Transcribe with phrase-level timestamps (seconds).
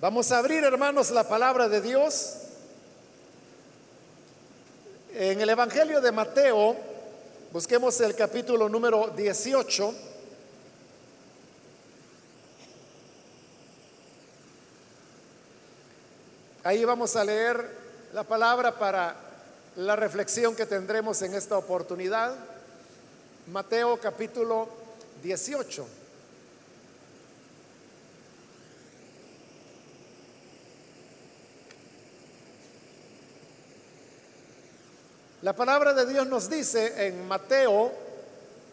[0.00, 2.34] Vamos a abrir, hermanos, la palabra de Dios
[5.12, 6.76] en el Evangelio de Mateo.
[7.50, 9.94] Busquemos el capítulo número 18.
[16.62, 17.68] Ahí vamos a leer
[18.12, 19.16] la palabra para
[19.74, 22.36] la reflexión que tendremos en esta oportunidad.
[23.48, 24.68] Mateo capítulo
[25.24, 26.07] 18.
[35.42, 37.92] La palabra de Dios nos dice en Mateo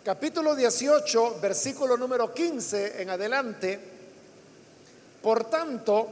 [0.04, 3.80] capítulo 18, versículo número 15 en adelante,
[5.22, 6.10] por tanto,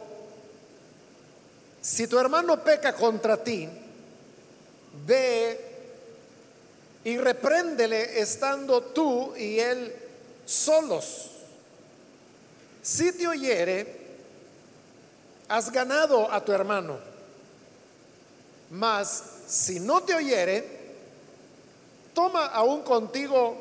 [1.82, 3.68] si tu hermano peca contra ti,
[5.08, 5.60] ve
[7.04, 9.92] y repréndele estando tú y él
[10.46, 11.32] solos.
[12.84, 14.02] Si te oyere,
[15.48, 17.13] has ganado a tu hermano.
[18.74, 20.66] Mas si no te oyere,
[22.12, 23.56] toma aún contigo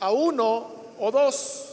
[0.00, 0.66] a uno
[0.98, 1.68] o dos,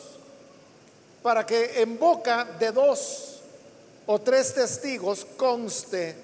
[1.23, 3.41] para que en boca de dos
[4.05, 6.15] o tres testigos conste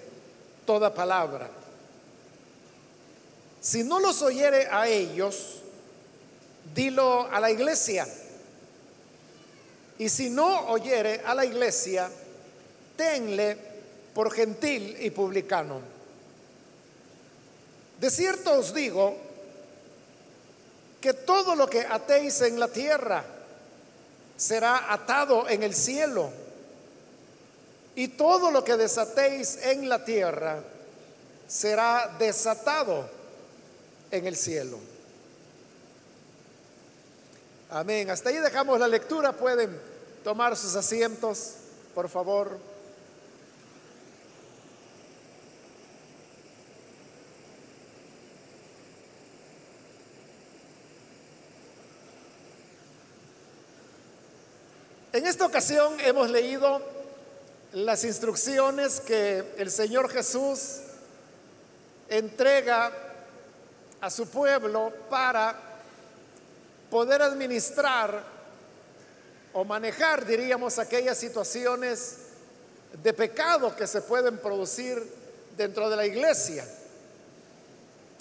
[0.67, 1.49] toda palabra.
[3.59, 5.61] Si no los oyere a ellos,
[6.75, 8.07] dilo a la iglesia.
[9.97, 12.07] Y si no oyere a la iglesia,
[12.95, 13.57] tenle
[14.13, 15.94] por gentil y publicano.
[17.99, 19.15] De cierto os digo
[20.99, 23.23] que todo lo que atéis en la tierra
[24.37, 26.31] será atado en el cielo,
[27.95, 30.61] y todo lo que desatéis en la tierra
[31.47, 33.09] será desatado
[34.11, 34.77] en el cielo.
[37.69, 38.09] Amén.
[38.09, 39.31] Hasta ahí dejamos la lectura.
[39.33, 39.79] Pueden
[40.23, 41.53] tomar sus asientos,
[41.93, 42.57] por favor.
[55.15, 56.81] En esta ocasión hemos leído
[57.71, 60.79] las instrucciones que el Señor Jesús
[62.09, 62.91] entrega
[64.01, 65.55] a su pueblo para
[66.91, 68.25] poder administrar
[69.53, 72.17] o manejar, diríamos, aquellas situaciones
[73.01, 75.01] de pecado que se pueden producir
[75.55, 76.67] dentro de la iglesia.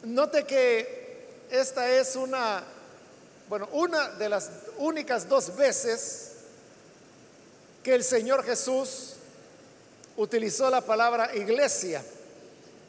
[0.05, 2.63] Note que esta es una,
[3.49, 6.34] bueno, una de las únicas dos veces
[7.85, 9.13] que el Señor Jesús
[10.17, 12.03] utilizó la palabra iglesia.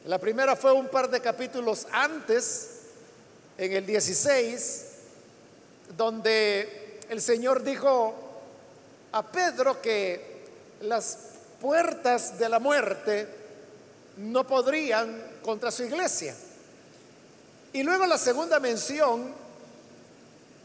[0.06, 2.70] La primera fue un par de capítulos antes,
[3.58, 4.86] en el 16,
[5.98, 8.16] donde el Señor dijo
[9.12, 10.46] a Pedro que
[10.80, 11.18] las
[11.60, 13.28] puertas de la muerte
[14.16, 16.34] no podrían contra su iglesia.
[17.74, 19.34] Y luego la segunda mención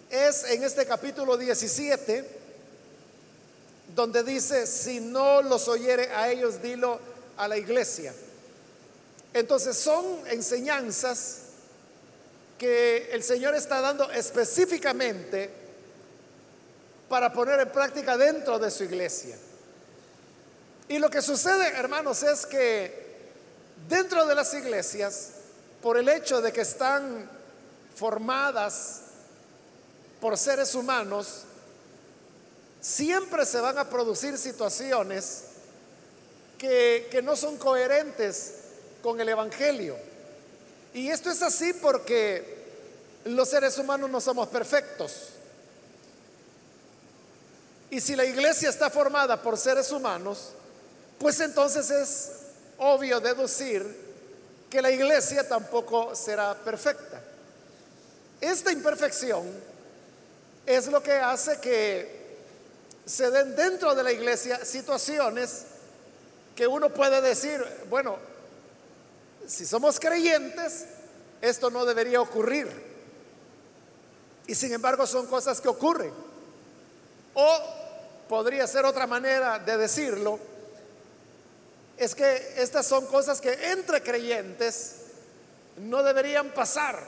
[0.09, 2.40] es en este capítulo 17,
[3.95, 7.01] donde dice, si no los oyere a ellos, dilo
[7.37, 8.15] a la iglesia.
[9.33, 11.43] Entonces son enseñanzas
[12.59, 15.51] que el Señor está dando específicamente
[17.09, 19.37] para poner en práctica dentro de su iglesia.
[20.89, 23.11] Y lo que sucede, hermanos, es que
[23.89, 25.31] dentro de las iglesias,
[25.83, 27.31] por el hecho de que están
[27.95, 29.03] formadas
[30.21, 31.45] por seres humanos,
[32.81, 35.45] siempre se van a producir situaciones
[36.59, 38.55] que, no son coherentes
[39.03, 39.97] con el Evangelio.
[40.93, 42.59] Y esto es así porque
[43.25, 45.31] los seres humanos no somos perfectos.
[47.91, 50.51] Y si la iglesia está formada por seres humanos,
[51.19, 52.31] pues entonces es
[52.79, 54.11] obvio deducir
[54.69, 57.21] que la iglesia tampoco será perfecta.
[58.41, 59.45] Esta imperfección
[60.65, 62.20] es lo que hace que
[63.05, 65.65] se den dentro de la iglesia situaciones
[66.55, 68.19] que uno puede decir, bueno,
[69.47, 70.87] si somos creyentes,
[71.41, 72.69] esto no debería ocurrir.
[74.47, 76.13] Y sin embargo son cosas que ocurren.
[77.35, 77.59] O
[78.29, 80.39] podría ser otra manera de decirlo,
[81.97, 84.97] es que estas son cosas que entre creyentes
[85.77, 86.99] no deberían pasar.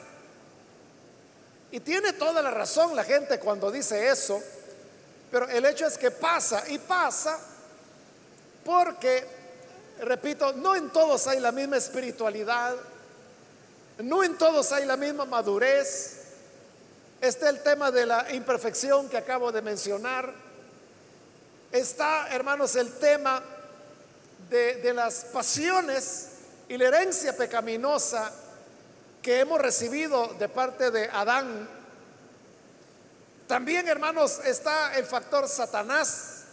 [1.70, 4.43] Y tiene toda la razón la gente cuando dice eso,
[5.32, 7.38] pero el hecho es que pasa y pasa
[8.62, 9.26] porque,
[10.00, 12.76] repito, no en todos hay la misma espiritualidad,
[13.96, 16.19] no en todos hay la misma madurez.
[17.19, 20.34] Está el tema de la imperfección que acabo de mencionar.
[21.73, 23.43] Está, hermanos, el tema
[24.50, 26.28] de, de las pasiones
[26.69, 28.31] y la herencia pecaminosa
[29.23, 31.81] que hemos recibido de parte de Adán.
[33.46, 36.44] También, hermanos, está el factor Satanás,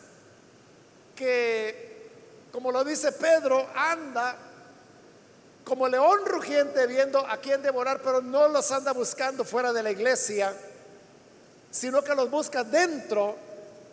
[1.15, 2.09] que,
[2.51, 4.36] como lo dice Pedro, anda
[5.63, 9.91] como león rugiente viendo a quién devorar, pero no los anda buscando fuera de la
[9.91, 10.53] iglesia,
[11.69, 13.36] sino que los busca dentro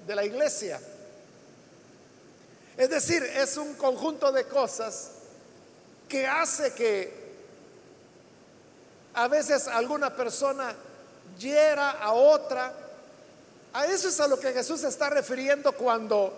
[0.06, 0.81] de la iglesia.
[2.76, 5.10] Es decir, es un conjunto de cosas
[6.08, 7.26] que hace que
[9.14, 10.75] a veces alguna persona
[11.38, 12.72] hiera a otra.
[13.76, 16.32] A eso es a lo que Jesús se está refiriendo cuando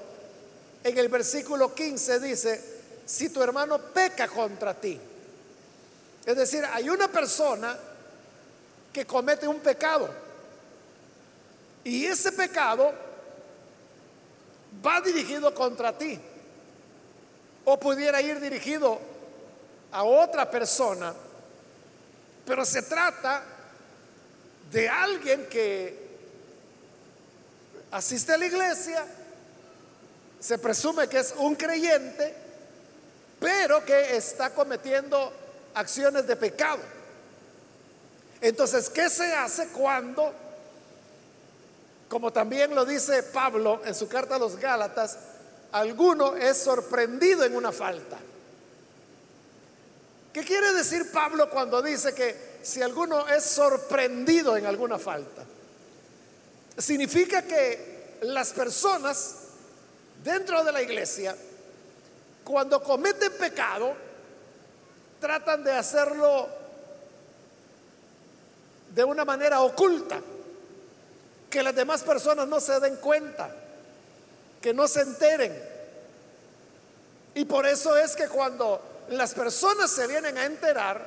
[0.82, 2.64] en el versículo 15 dice,
[3.06, 4.98] si tu hermano peca contra ti.
[6.26, 7.78] Es decir, hay una persona
[8.92, 10.08] que comete un pecado.
[11.84, 12.92] Y ese pecado
[14.84, 16.18] va dirigido contra ti.
[17.66, 18.98] O pudiera ir dirigido
[19.92, 21.14] a otra persona,
[22.44, 23.44] pero se trata
[24.72, 26.07] de alguien que
[27.90, 29.04] asiste a la iglesia,
[30.40, 32.34] se presume que es un creyente,
[33.40, 35.32] pero que está cometiendo
[35.74, 36.80] acciones de pecado.
[38.40, 40.32] Entonces, ¿qué se hace cuando,
[42.08, 45.18] como también lo dice Pablo en su carta a los Gálatas,
[45.72, 48.18] alguno es sorprendido en una falta?
[50.32, 55.42] ¿Qué quiere decir Pablo cuando dice que si alguno es sorprendido en alguna falta?
[56.78, 59.34] Significa que las personas
[60.22, 61.36] dentro de la iglesia,
[62.44, 63.94] cuando cometen pecado,
[65.20, 66.48] tratan de hacerlo
[68.94, 70.20] de una manera oculta,
[71.50, 73.50] que las demás personas no se den cuenta,
[74.60, 75.60] que no se enteren.
[77.34, 81.04] Y por eso es que cuando las personas se vienen a enterar,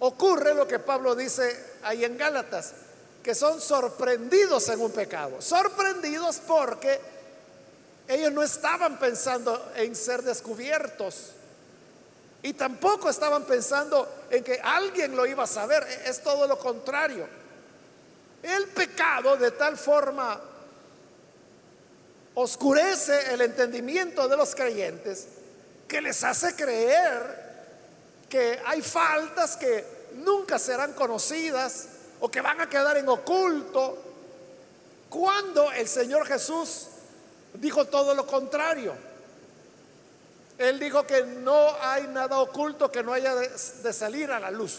[0.00, 2.72] ocurre lo que Pablo dice ahí en Gálatas,
[3.22, 5.40] que son sorprendidos en un pecado.
[5.40, 7.00] Sorprendidos porque
[8.08, 11.30] ellos no estaban pensando en ser descubiertos
[12.42, 15.84] y tampoco estaban pensando en que alguien lo iba a saber.
[15.84, 17.26] E-, es todo lo contrario.
[18.42, 20.40] El pecado de tal forma
[22.34, 25.28] oscurece el entendimiento de los creyentes
[25.86, 27.52] que les hace creer
[28.28, 29.84] que hay faltas que
[30.14, 31.86] nunca serán conocidas
[32.24, 33.98] o que van a quedar en oculto,
[35.10, 36.86] cuando el Señor Jesús
[37.54, 38.94] dijo todo lo contrario.
[40.56, 44.78] Él dijo que no hay nada oculto que no haya de, salir a la luz.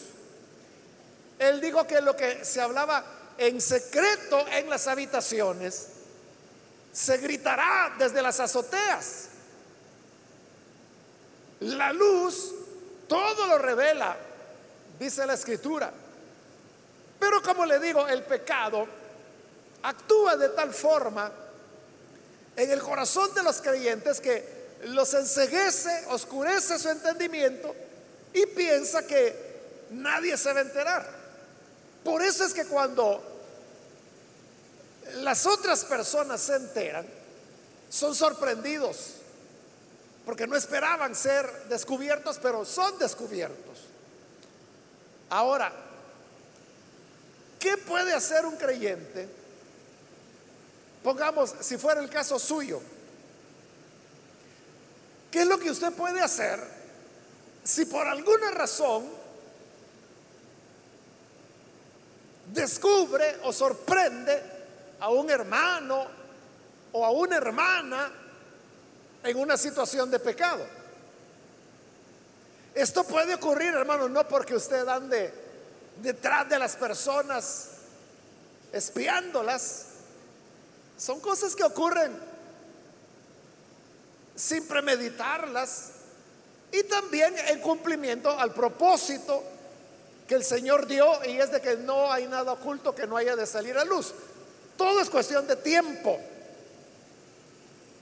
[1.37, 3.03] Él dijo que lo que se hablaba
[3.37, 5.89] en secreto en las habitaciones
[6.93, 9.27] se gritará desde las azoteas.
[11.59, 12.53] La luz
[13.09, 14.15] todo lo revela,
[14.97, 15.91] dice la escritura.
[17.23, 18.85] Pero como le digo, el pecado
[19.81, 21.31] actúa de tal forma
[22.53, 24.45] en el corazón de los creyentes que
[24.87, 27.73] los enseguece, oscurece su entendimiento
[28.33, 31.09] y piensa que nadie se va a enterar.
[32.03, 33.23] Por eso es que cuando
[35.21, 37.05] las otras personas se enteran,
[37.89, 39.13] son sorprendidos
[40.25, 43.79] porque no esperaban ser descubiertos, pero son descubiertos.
[45.29, 45.71] Ahora,
[47.63, 49.29] ¿qué puede hacer un creyente?
[51.01, 52.81] Pongamos, si fuera el caso suyo,
[55.31, 56.59] ¿qué es lo que usted puede hacer
[57.63, 59.09] si por alguna razón
[62.51, 64.43] descubre o sorprende
[64.99, 66.05] a un hermano
[66.91, 68.11] o a una hermana
[69.23, 70.65] en una situación de pecado.
[72.75, 75.42] Esto puede ocurrir, hermano, no porque usted ande
[76.01, 77.67] detrás de las personas
[78.71, 79.85] espiándolas.
[80.97, 82.11] Son cosas que ocurren
[84.35, 85.89] sin premeditarlas
[86.71, 89.43] y también en cumplimiento al propósito
[90.27, 93.35] que el Señor dio y es de que no hay nada oculto que no haya
[93.35, 94.13] de salir a luz.
[94.77, 96.19] Todo es cuestión de tiempo.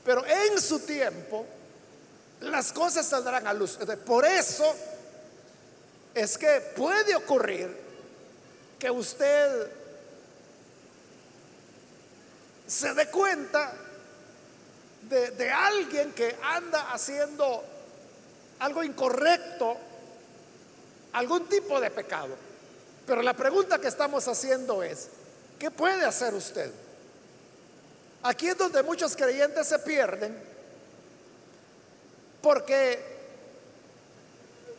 [0.05, 1.45] Pero en su tiempo,
[2.41, 3.77] las cosas saldrán a luz.
[4.05, 4.65] Por eso
[6.13, 7.75] es que puede ocurrir
[8.77, 9.71] que usted
[12.67, 13.73] se dé cuenta
[15.09, 17.63] de, alguien que anda haciendo
[18.59, 19.77] algo incorrecto,
[21.13, 22.35] algún tipo de pecado.
[23.05, 25.09] Pero la pregunta que estamos haciendo es,
[25.59, 26.71] ¿qué puede hacer usted?
[28.23, 30.39] Aquí es donde muchos creyentes se pierden
[32.39, 33.10] Porque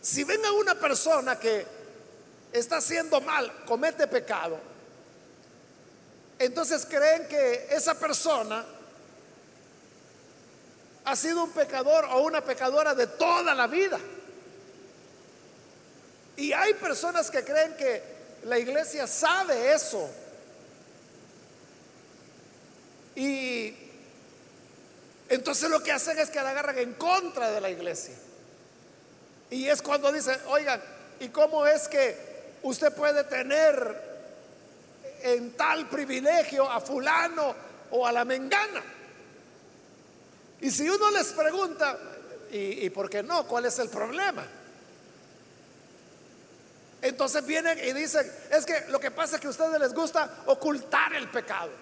[0.03, 1.65] si ven a una persona que
[2.53, 4.59] está haciendo mal, comete pecado,
[6.41, 8.65] entonces creen que esa persona
[11.05, 14.01] ha sido un pecador o una pecadora de toda la vida.
[16.37, 18.03] Y hay personas que creen que
[18.45, 20.11] la iglesia sabe eso.
[23.15, 23.77] Y
[25.29, 28.17] entonces lo que hacen es que la agarran en contra de la iglesia.
[29.53, 30.81] Y es cuando dicen, oigan,
[31.21, 32.17] ¿y cómo es que
[32.63, 34.13] usted puede tener
[35.23, 37.55] en tal privilegio a fulano
[37.91, 38.83] o a la mengana?
[40.63, 41.99] Y si uno les pregunta,
[42.51, 43.47] ¿y, y por qué no?
[43.47, 44.43] ¿Cuál es el problema?
[47.03, 50.45] Entonces vienen y dicen, es que lo que pasa es que a ustedes les gusta
[50.47, 51.73] ocultar el pecado.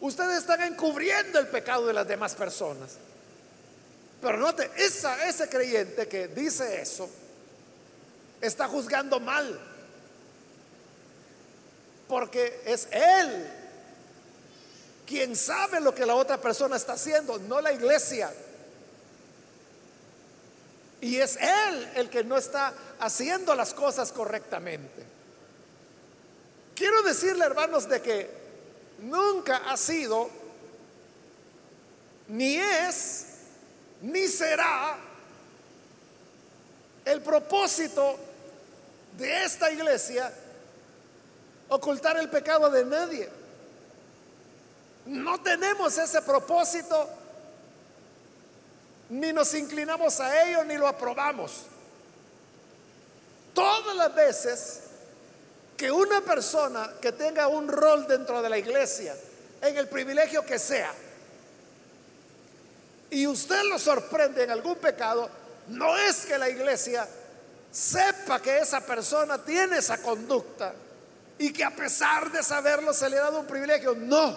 [0.00, 2.98] Ustedes están encubriendo el pecado de las demás personas.
[4.24, 7.08] Pero note, esa, ese creyente que dice eso
[8.40, 9.60] está juzgando mal.
[12.08, 13.46] Porque es él
[15.06, 18.32] quien sabe lo que la otra persona está haciendo, no la iglesia.
[21.02, 25.04] Y es Él el que no está haciendo las cosas correctamente.
[26.74, 28.30] Quiero decirle, hermanos, de que
[29.00, 30.30] nunca ha sido,
[32.28, 33.26] ni es,
[34.04, 34.96] ni será
[37.06, 38.18] el propósito
[39.16, 40.30] de esta iglesia
[41.68, 43.28] ocultar el pecado de nadie.
[45.06, 47.08] No tenemos ese propósito
[49.08, 51.62] ni nos inclinamos a ello, ni lo aprobamos.
[53.54, 54.80] Todas las veces
[55.78, 59.14] que una persona que tenga un rol dentro de la iglesia,
[59.62, 60.92] en el privilegio que sea,
[63.14, 65.30] y usted lo sorprende en algún pecado,
[65.68, 67.06] no es que la iglesia
[67.70, 70.74] sepa que esa persona tiene esa conducta
[71.38, 73.94] y que a pesar de saberlo se le ha dado un privilegio.
[73.94, 74.36] No,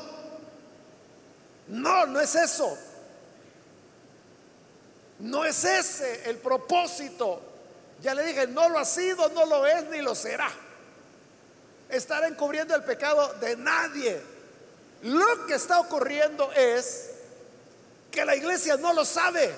[1.69, 2.77] no, no es eso.
[5.17, 7.41] No es ese el propósito.
[7.99, 10.51] Ya le dije, no lo ha sido, no lo es, ni lo será.
[11.89, 14.21] Estar encubriendo el pecado de nadie.
[15.01, 17.16] Lo que está ocurriendo es
[18.11, 19.53] que la iglesia no lo sabe.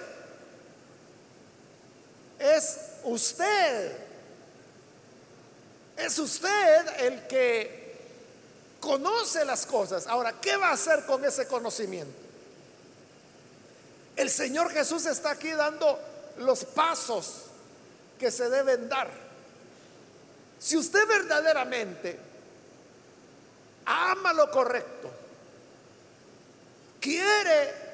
[2.40, 3.98] Es usted.
[5.98, 7.80] Es usted el que
[8.80, 10.08] conoce las cosas.
[10.08, 12.18] Ahora, ¿qué va a hacer con ese conocimiento?
[14.16, 16.00] El Señor Jesús está aquí dando
[16.40, 17.44] los pasos
[18.18, 19.10] que se deben dar.
[20.60, 22.20] Si usted verdaderamente
[23.86, 25.10] ama lo correcto,
[27.00, 27.89] quiere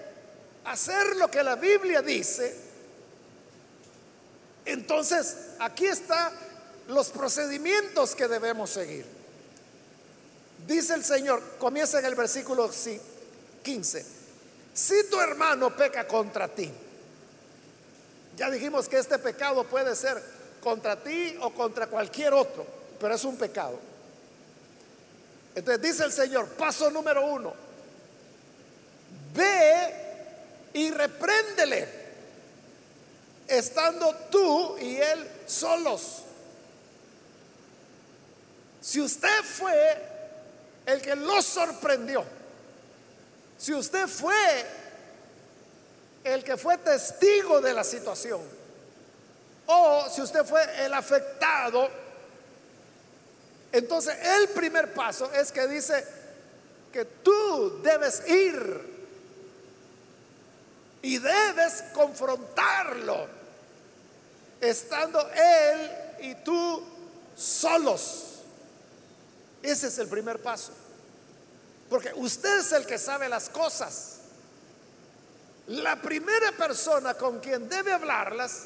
[0.66, 2.56] hacer lo que la Biblia dice,
[4.66, 6.34] entonces aquí están
[6.88, 9.06] los procedimientos que debemos seguir.
[10.68, 12.70] Dice el Señor, comienza en el versículo
[13.64, 14.16] 15
[14.76, 16.70] si tu hermano peca contra ti,
[18.36, 20.22] ya dijimos que este pecado puede ser
[20.62, 22.68] contra ti o contra cualquier otro,
[23.00, 23.80] pero es un pecado.
[25.56, 27.54] Entonces dice el Señor, paso número uno,
[29.34, 30.05] ve
[30.76, 31.88] y repréndele,
[33.48, 36.24] estando tú y él solos.
[38.82, 40.02] Si usted fue
[40.86, 42.26] el que lo sorprendió,
[43.58, 44.36] si usted fue
[46.26, 48.42] el que fue testigo de la situación,
[49.68, 51.90] o si usted fue el afectado,
[53.72, 56.06] entonces el primer paso es que dice
[56.92, 58.95] que tú debes ir
[61.06, 63.28] y debes confrontarlo,
[64.60, 66.84] estando él y tú
[67.38, 68.40] solos.
[69.62, 70.72] Ese es el primer paso.
[71.92, 74.16] Porque usted es el que sabe las cosas.
[75.68, 78.64] La primera persona con quien debe hablarlas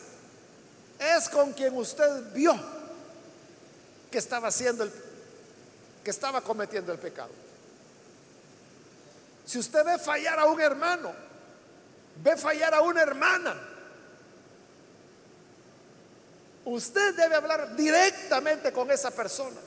[0.98, 2.58] es con quien usted vio
[4.10, 4.93] que estaba haciendo el
[6.05, 7.31] que estaba cometiendo el pecado.
[9.46, 11.29] Si usted ve fallar a un hermano,
[12.24, 13.56] ve fallar a una hermana,
[16.66, 19.60] usted debe hablar directamente con esa persona.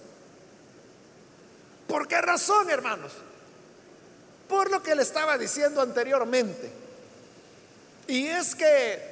[1.87, 3.13] ¿Por qué razón, hermanos?
[4.53, 6.71] por lo que le estaba diciendo anteriormente.
[8.07, 9.03] Y es que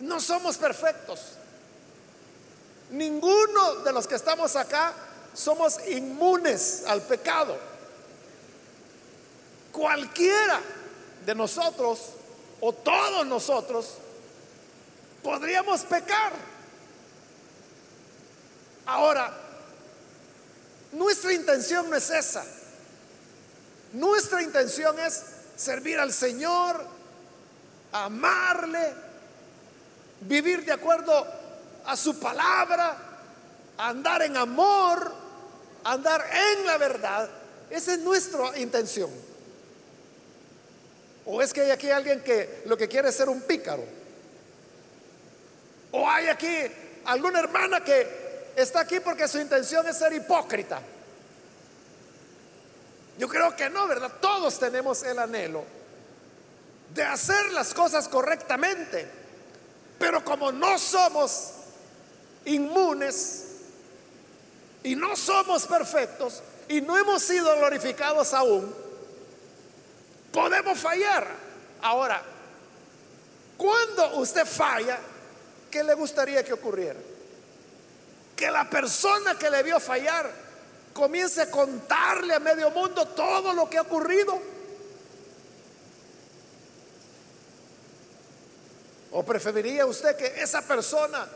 [0.00, 1.20] no somos perfectos.
[2.90, 4.92] Ninguno de los que estamos acá
[5.32, 7.56] somos inmunes al pecado.
[9.72, 10.60] Cualquiera
[11.24, 11.98] de nosotros
[12.60, 13.94] o todos nosotros
[15.22, 16.32] podríamos pecar.
[18.86, 19.36] Ahora,
[20.92, 22.44] nuestra intención no es esa.
[23.92, 25.22] Nuestra intención es
[25.56, 26.84] servir al Señor,
[27.92, 28.94] amarle,
[30.20, 31.26] vivir de acuerdo
[31.84, 32.96] a su palabra,
[33.76, 35.12] andar en amor,
[35.84, 37.28] andar en la verdad.
[37.70, 39.27] Esa es nuestra intención.
[41.30, 43.84] ¿O es que hay aquí alguien que lo que quiere es ser un pícaro?
[45.92, 46.48] ¿O hay aquí
[47.04, 50.80] alguna hermana que está aquí porque su intención es ser hipócrita?
[53.18, 54.10] Yo creo que no, ¿verdad?
[54.22, 55.64] Todos tenemos el anhelo
[56.94, 59.06] de hacer las cosas correctamente.
[59.98, 61.50] Pero como no somos
[62.46, 63.44] inmunes
[64.82, 68.87] y no somos perfectos y no hemos sido glorificados aún,
[70.32, 71.26] podemos fallar.
[71.82, 72.22] Ahora,
[73.56, 74.98] cuando usted falla,
[75.70, 76.98] ¿qué le gustaría que ocurriera?
[78.36, 80.30] Que la persona que le vio fallar
[80.92, 84.40] comience a contarle a medio mundo todo lo que ha ocurrido.
[89.10, 91.26] ¿O preferiría usted que esa persona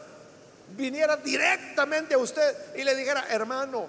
[0.77, 3.89] viniera directamente a usted y le dijera, hermano,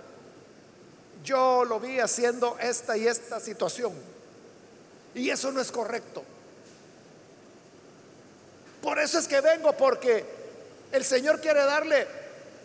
[1.23, 4.12] yo lo vi haciendo esta y esta situación?
[5.15, 6.23] Y eso no es correcto.
[8.81, 10.25] Por eso es que vengo, porque
[10.91, 12.07] el Señor quiere darle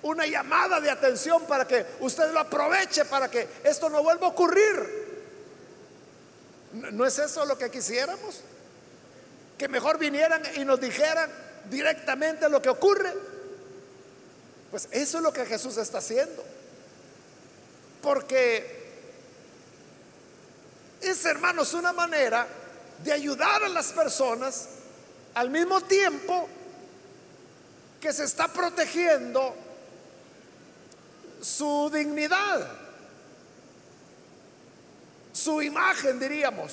[0.03, 4.31] una llamada de atención para que usted lo aproveche, para que esto no vuelva a
[4.31, 5.09] ocurrir.
[6.73, 8.41] ¿No es eso lo que quisiéramos?
[9.57, 11.31] Que mejor vinieran y nos dijeran
[11.71, 13.13] directamente lo que ocurre.
[14.71, 16.45] Pues eso es lo que Jesús está haciendo.
[18.03, 18.78] Porque
[21.01, 22.47] es, hermanos, una manera
[23.03, 24.69] de ayudar a las personas
[25.35, 26.49] al mismo tiempo
[28.01, 29.55] que se está protegiendo
[31.41, 32.69] su dignidad,
[35.33, 36.73] su imagen, diríamos.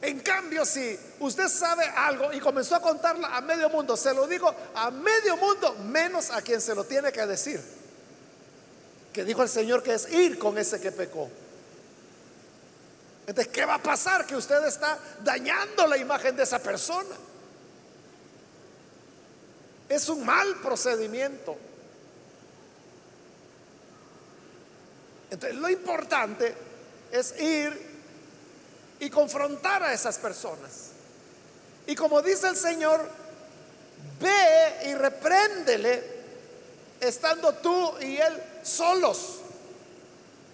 [0.00, 4.26] En cambio, si usted sabe algo y comenzó a contarla a medio mundo, se lo
[4.26, 7.60] digo a medio mundo, menos a quien se lo tiene que decir.
[9.12, 11.30] Que dijo el Señor que es ir con ese que pecó.
[13.32, 14.26] Entonces, ¿qué va a pasar?
[14.26, 17.16] Que usted está dañando la imagen de esa persona.
[19.88, 21.56] Es un mal procedimiento.
[25.30, 26.54] Entonces, lo importante
[27.10, 28.02] es ir
[29.00, 30.90] y confrontar a esas personas.
[31.86, 33.00] Y como dice el Señor,
[34.20, 36.04] ve y repréndele
[37.00, 39.38] estando tú y él solos.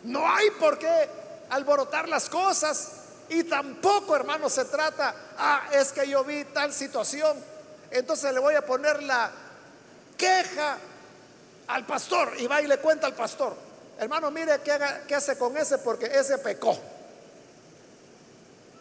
[0.04, 1.17] No hay por qué
[1.50, 2.92] alborotar las cosas.
[3.28, 7.36] Y tampoco, hermano, se trata, ah, es que yo vi tal situación,
[7.90, 9.30] entonces le voy a poner la
[10.16, 10.78] queja
[11.66, 13.54] al pastor y va y le cuenta al pastor,
[13.98, 16.78] hermano, mire qué, qué hace con ese porque ese pecó.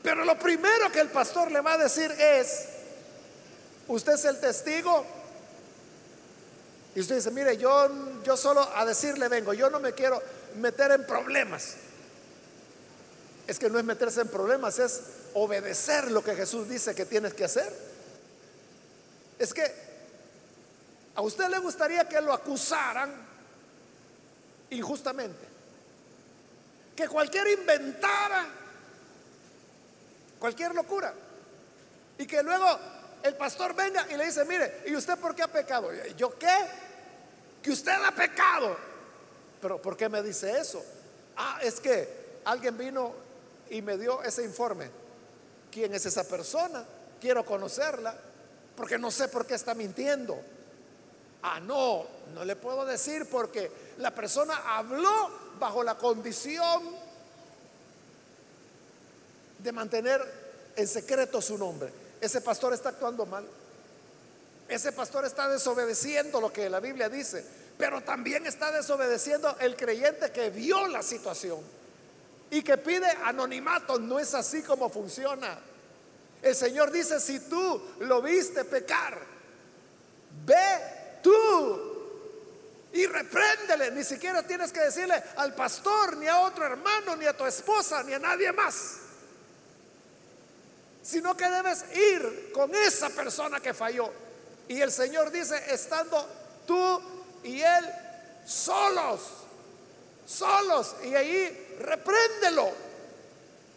[0.01, 2.69] Pero lo primero que el pastor le va a decir es,
[3.89, 5.05] usted es el testigo.
[6.95, 7.89] Y usted dice, mire, yo,
[8.23, 10.23] yo solo a decirle vengo, yo no me quiero
[10.55, 11.75] meter en problemas
[13.47, 15.01] es que no es meterse en problemas, es
[15.33, 17.73] obedecer lo que Jesús dice que tienes que hacer.
[19.39, 19.63] Es que
[21.15, 23.13] a usted le gustaría que lo acusaran
[24.69, 25.47] injustamente.
[26.95, 28.47] Que cualquiera inventara
[30.39, 31.13] cualquier locura.
[32.17, 32.65] Y que luego
[33.23, 35.89] el pastor venga y le dice, mire, ¿y usted por qué ha pecado?
[36.17, 36.55] ¿Yo qué?
[37.61, 38.75] Que usted ha pecado.
[39.61, 40.83] Pero ¿por qué me dice eso?
[41.37, 43.26] Ah, es que alguien vino
[43.69, 44.89] y me dio ese informe.
[45.71, 46.85] ¿Quién es esa persona?
[47.19, 48.15] Quiero conocerla
[48.75, 50.39] porque no sé por qué está mintiendo.
[51.41, 56.83] Ah, no, no le puedo decir porque la persona habló bajo la condición
[59.59, 60.21] de mantener
[60.75, 61.91] en secreto su nombre.
[62.21, 63.45] Ese pastor está actuando mal.
[64.67, 67.45] Ese pastor está desobedeciendo lo que la Biblia dice,
[67.77, 71.59] pero también está desobedeciendo el creyente que vio la situación
[72.49, 73.99] y que pide anonimato.
[73.99, 75.59] No es así como funciona.
[76.41, 79.19] El Señor dice, si tú lo viste pecar,
[80.45, 81.97] ve tú
[82.93, 83.91] y repréndele.
[83.91, 88.03] Ni siquiera tienes que decirle al pastor, ni a otro hermano, ni a tu esposa,
[88.03, 88.97] ni a nadie más.
[91.01, 94.11] Sino que debes ir con esa persona que falló.
[94.67, 96.27] Y el Señor dice, estando
[96.65, 97.01] tú
[97.43, 97.85] y él
[98.45, 99.21] solos,
[100.25, 102.71] solos, y ahí repréndelo.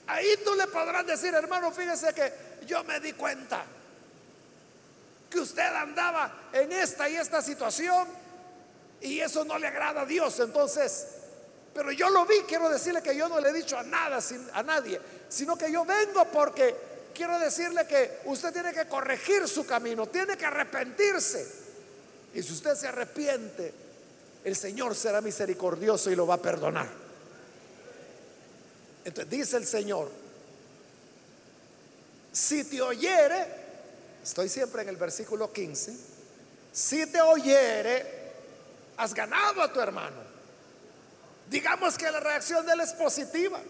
[0.06, 2.32] Ahí tú le podrás decir, hermano, fíjese que
[2.66, 3.64] yo me di cuenta
[5.30, 8.08] que usted andaba en esta y esta situación
[9.00, 10.40] y eso no le agrada a Dios.
[10.40, 11.06] Entonces,
[11.72, 14.18] pero yo lo vi, quiero decirle que yo no le he dicho a nada,
[14.52, 16.74] a nadie, sino que yo vengo porque
[17.14, 21.60] quiero decirle que usted tiene que corregir su camino, tiene que arrepentirse.
[22.34, 23.72] Y si usted se arrepiente,
[24.44, 26.88] el Señor será misericordioso y lo va a perdonar.
[29.04, 30.10] Entonces dice el Señor,
[32.32, 33.46] si te oyere,
[34.22, 35.96] estoy siempre en el versículo 15,
[36.72, 38.20] si te oyere,
[38.96, 40.30] has ganado a tu hermano.
[41.48, 43.60] Digamos que la reacción de él es positiva.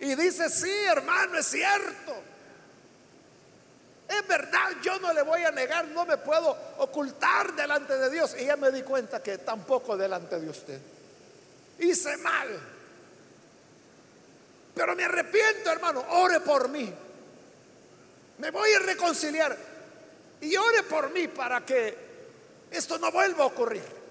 [0.00, 2.14] Y dice, sí, hermano, es cierto.
[4.08, 8.36] Es verdad, yo no le voy a negar, no me puedo ocultar delante de Dios.
[8.38, 10.80] Y ya me di cuenta que tampoco delante de usted.
[11.78, 12.71] Hice mal.
[14.74, 16.04] Pero me arrepiento, hermano.
[16.10, 16.92] Ore por mí.
[18.38, 19.56] Me voy a reconciliar.
[20.40, 21.96] Y ore por mí para que
[22.70, 24.02] esto no vuelva a ocurrir.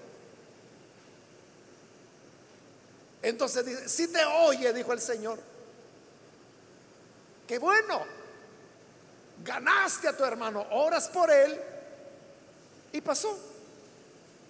[3.22, 5.38] Entonces dice, si te oye, dijo el Señor,
[7.46, 8.04] qué bueno,
[9.44, 11.60] ganaste a tu hermano, oras por él
[12.92, 13.38] y pasó.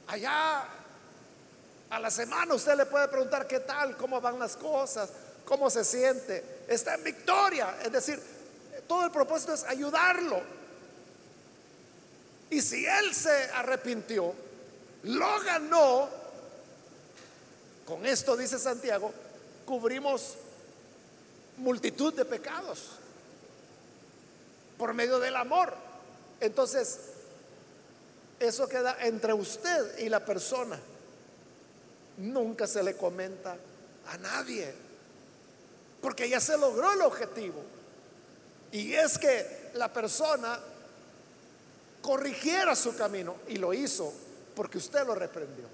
[0.06, 0.64] Allá
[1.90, 5.10] a la semana usted le puede preguntar qué tal, cómo van las cosas,
[5.44, 6.44] cómo se siente.
[6.68, 7.76] Está en victoria.
[7.84, 8.20] Es decir,
[8.86, 10.40] todo el propósito es ayudarlo.
[12.50, 14.34] Y si él se arrepintió,
[15.04, 16.08] lo ganó,
[17.86, 19.12] con esto dice Santiago,
[19.64, 20.36] cubrimos
[21.56, 22.98] multitud de pecados
[24.76, 25.74] por medio del amor.
[26.40, 26.98] Entonces,
[28.38, 30.78] eso queda entre usted y la persona.
[32.18, 33.56] Nunca se le comenta
[34.08, 34.74] a nadie,
[36.02, 37.62] porque ya se logró el objetivo.
[38.72, 40.58] Y es que la persona
[42.02, 44.12] corrigiera su camino y lo hizo
[44.54, 45.64] porque usted lo reprendió.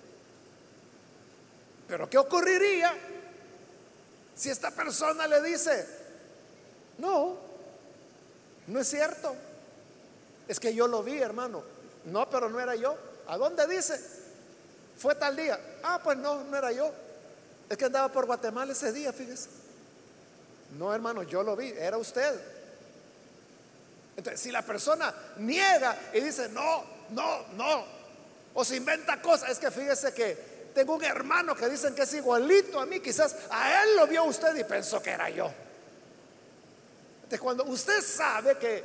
[1.89, 2.95] Pero ¿qué ocurriría
[4.37, 5.85] si esta persona le dice,
[6.99, 7.37] no,
[8.69, 9.35] no es cierto.
[10.47, 11.63] Es que yo lo vi, hermano.
[12.05, 12.97] No, pero no era yo.
[13.27, 14.01] ¿A dónde dice?
[14.97, 15.59] Fue tal día.
[15.83, 16.93] Ah, pues no, no era yo.
[17.69, 19.49] Es que andaba por Guatemala ese día, fíjese.
[20.77, 22.41] No, hermano, yo lo vi, era usted.
[24.17, 27.85] Entonces, si la persona niega y dice, no, no, no,
[28.55, 32.15] o se inventa cosas, es que fíjese que tengo un hermano que dicen que es
[32.15, 35.51] igualito a mí, quizás a él lo vio usted y pensó que era yo
[37.37, 38.85] cuando usted sabe que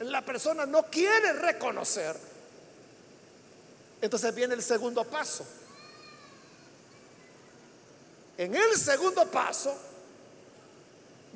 [0.00, 2.16] la persona no quiere reconocer,
[4.00, 5.44] entonces viene el segundo paso.
[8.38, 9.76] En el segundo paso,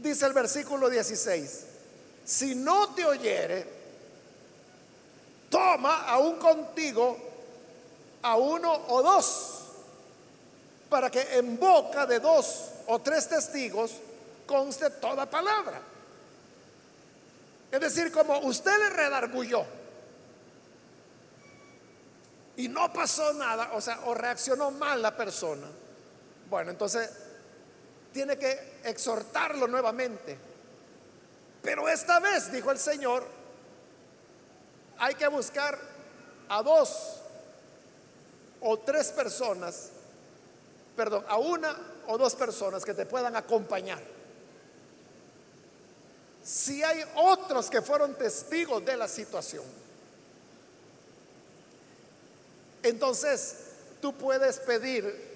[0.03, 1.65] dice el versículo 16,
[2.25, 3.67] si no te oyere,
[5.49, 7.17] toma aún contigo
[8.23, 9.61] a uno o dos,
[10.88, 13.93] para que en boca de dos o tres testigos
[14.47, 15.81] conste toda palabra.
[17.71, 19.65] Es decir, como usted le redargulló
[22.57, 25.67] y no pasó nada, o sea, o reaccionó mal la persona,
[26.51, 27.09] bueno, entonces
[28.12, 30.38] tiene que exhortarlo nuevamente.
[31.62, 33.27] Pero esta vez, dijo el Señor,
[34.98, 35.79] hay que buscar
[36.48, 37.20] a dos
[38.61, 39.90] o tres personas,
[40.96, 44.01] perdón, a una o dos personas que te puedan acompañar
[46.42, 49.64] si hay otros que fueron testigos de la situación.
[52.83, 53.57] Entonces,
[54.01, 55.32] tú puedes pedir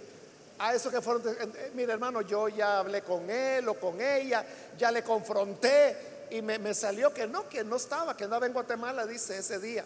[0.58, 4.44] a esos que fueron, eh, mire hermano, yo ya hablé con él o con ella,
[4.78, 9.06] ya le confronté y me, salió que no, que no estaba, que andaba en Guatemala,
[9.06, 9.84] dice ese día.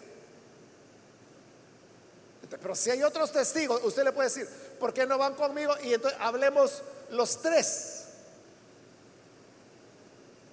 [2.49, 4.47] Pero si hay otros testigos, usted le puede decir,
[4.79, 5.73] ¿por qué no van conmigo?
[5.83, 6.81] Y entonces hablemos
[7.11, 8.05] los tres.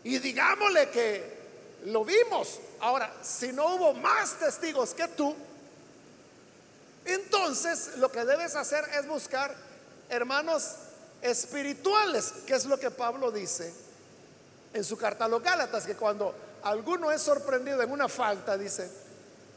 [0.05, 1.39] Y digámosle que
[1.87, 2.61] lo vimos.
[2.81, 5.35] Ahora, si no hubo más testigos que tú,
[7.05, 9.68] entonces lo que debes hacer es buscar
[10.09, 10.75] hermanos
[11.23, 13.73] espirituales, que es lo que Pablo dice
[14.73, 18.91] en su carta a los Gálatas, que cuando alguno es sorprendido en una falta, dice,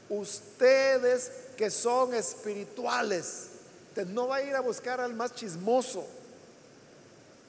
[0.09, 3.47] ustedes que son espirituales,
[4.07, 6.05] no va a ir a buscar al más chismoso,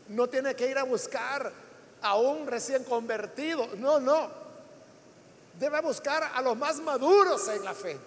[0.09, 1.53] no tiene que ir a buscar
[2.03, 3.69] a un recién convertido.
[3.77, 4.29] No, no.
[5.59, 7.99] Debe buscar a los más maduros en la fe,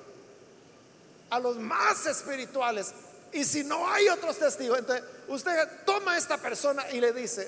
[1.30, 2.94] a los más espirituales.
[3.36, 7.46] Y si no hay otros testigos, entonces usted toma a esta persona y le dice,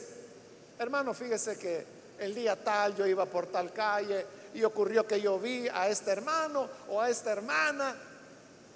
[0.78, 1.86] hermano, fíjese que
[2.20, 6.12] el día tal yo iba por tal calle y ocurrió que yo vi a este
[6.12, 7.96] hermano o a esta hermana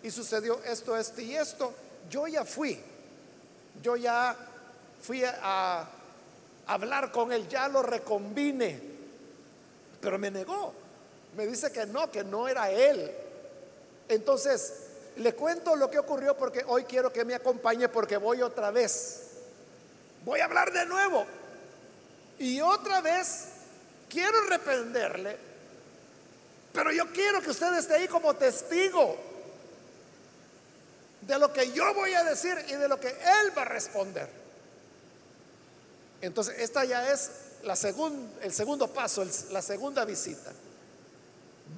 [0.02, 1.74] y sucedió esto, esto y esto.
[2.10, 2.80] Yo ya fui,
[3.84, 4.34] yo ya
[5.02, 5.86] fui a
[6.66, 8.80] hablar con él, ya lo recombine,
[10.00, 10.74] pero me negó.
[11.36, 13.12] Me dice que no, que no era él.
[14.08, 18.72] Entonces, le cuento lo que ocurrió porque hoy quiero que me acompañe porque voy otra
[18.72, 19.24] vez.
[20.24, 21.26] Voy a hablar de nuevo.
[22.40, 23.46] Y otra vez
[24.10, 25.38] quiero reprenderle,
[26.74, 29.18] pero yo quiero que usted esté ahí como testigo
[31.22, 34.28] de lo que yo voy a decir y de lo que él va a responder.
[36.22, 37.32] Entonces, esta ya es
[37.64, 37.74] la
[38.42, 40.52] el segundo paso, la segunda visita.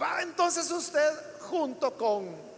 [0.02, 2.53] Va entonces usted junto con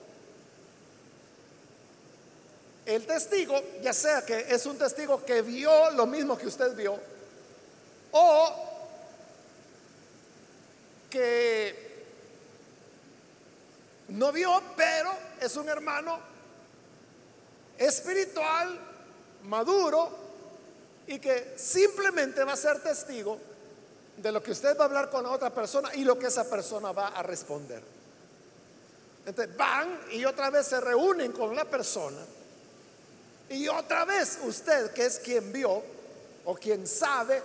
[2.85, 6.99] el testigo, ya sea que es un testigo que vio lo mismo que usted vio,
[8.11, 8.53] o
[11.09, 12.05] que
[14.09, 16.19] no vio, pero es un hermano
[17.77, 18.79] espiritual,
[19.43, 20.25] maduro,
[21.07, 23.39] y que simplemente va a ser testigo
[24.17, 26.49] de lo que usted va a hablar con la otra persona y lo que esa
[26.49, 27.81] persona va a responder.
[29.25, 32.21] Entonces van y otra vez se reúnen con la persona
[33.49, 35.83] y otra vez usted, que es quien vio
[36.45, 37.41] o quien sabe,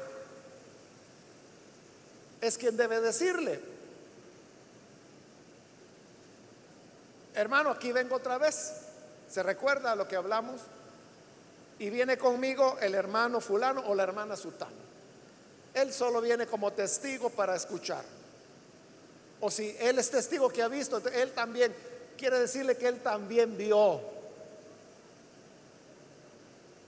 [2.41, 3.61] es quien debe decirle,
[7.35, 8.73] hermano, aquí vengo otra vez.
[9.29, 10.61] ¿Se recuerda lo que hablamos?
[11.79, 14.73] Y viene conmigo el hermano fulano o la hermana sutana.
[15.73, 18.05] Él solo viene como testigo para escuchar.
[19.41, 21.75] O si él es testigo que ha visto, él también
[22.19, 24.01] quiere decirle que él también vio.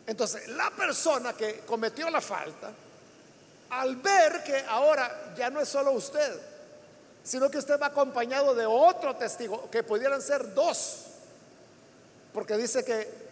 [0.07, 2.73] Entonces, la persona que cometió la falta,
[3.71, 6.41] al ver que ahora ya no es solo usted,
[7.23, 11.05] sino que usted va acompañado de otro testigo, que pudieran ser dos,
[12.35, 13.23] porque dice que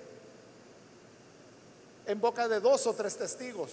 [2.07, 3.71] en boca de dos o tres testigos.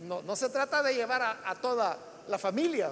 [0.00, 2.90] No, no se trata de llevar a, toda la familia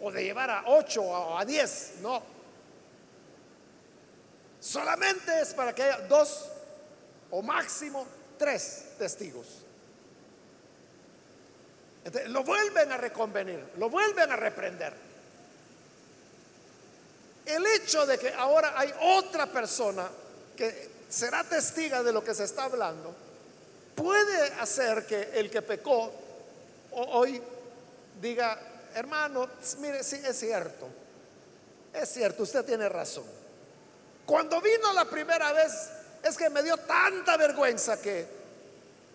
[0.00, 2.22] o de llevar a ocho o a diez, no.
[4.60, 6.48] Solamente es para que haya dos
[7.32, 8.06] o máximo
[8.38, 9.46] tres testigos.
[12.26, 14.92] lo vuelven a reconvenir, lo vuelven a reprender.
[17.46, 20.08] El hecho de que ahora hay otra persona
[20.56, 23.14] que será testiga de lo que se está hablando,
[23.94, 26.12] puede hacer que el que pecó
[26.92, 27.40] hoy
[28.20, 28.58] diga,
[28.94, 30.88] hermano, mire, sí es cierto,
[31.92, 33.24] es cierto, usted tiene razón.
[34.26, 35.72] Cuando vino la primera vez,
[36.22, 38.26] es que me dio tanta vergüenza que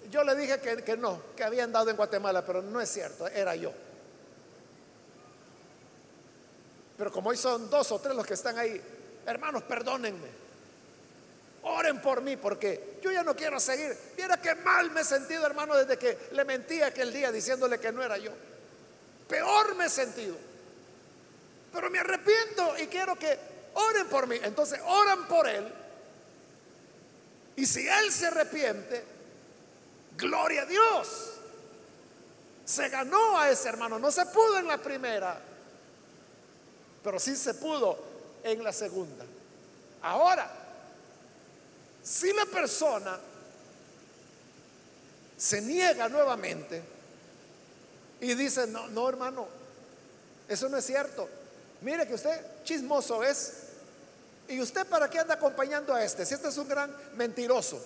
[0.09, 3.55] yo le dije que, no, que había andado en Guatemala, pero no es cierto, era
[3.55, 3.73] yo.
[6.97, 8.81] Pero como hoy son dos o tres los que están ahí,
[9.25, 10.47] hermanos, perdónenme.
[11.63, 13.95] Oren por mí porque yo ya no quiero seguir.
[14.17, 17.91] Mira qué mal me he sentido, hermano, desde que le mentí aquel día diciéndole que
[17.91, 18.31] no era yo.
[19.27, 20.35] Peor me he sentido.
[21.73, 23.37] Pero me arrepiento y quiero que
[23.73, 24.39] oren por mí.
[24.41, 25.71] Entonces oran por él.
[27.57, 29.03] Y si él se arrepiente,
[30.15, 31.33] gloria a Dios.
[32.63, 33.97] Se ganó a ese hermano.
[33.97, 35.41] No se pudo en la primera,
[37.03, 37.97] pero sí se pudo
[38.43, 39.25] en la segunda.
[40.03, 40.49] Ahora,
[42.03, 43.19] si la persona
[45.35, 46.83] se niega nuevamente
[48.21, 49.47] y dice, no, no hermano,
[50.47, 51.27] eso no es cierto.
[51.81, 53.66] Mire que usted chismoso es.
[54.47, 56.25] ¿Y usted para qué anda acompañando a este?
[56.25, 57.83] Si este es un gran mentiroso,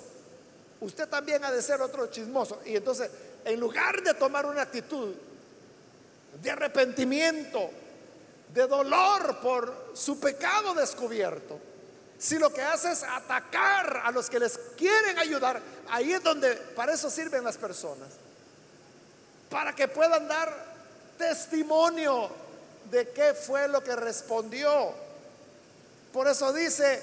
[0.80, 2.62] usted también ha de ser otro chismoso.
[2.66, 3.10] Y entonces,
[3.46, 5.14] en lugar de tomar una actitud
[6.42, 7.70] de arrepentimiento,
[8.54, 11.60] de dolor por su pecado descubierto,
[12.22, 16.54] si lo que hace es atacar a los que les quieren ayudar, ahí es donde
[16.54, 18.10] para eso sirven las personas.
[19.50, 20.54] Para que puedan dar
[21.18, 22.30] testimonio
[22.92, 24.94] de qué fue lo que respondió.
[26.12, 27.02] Por eso dice,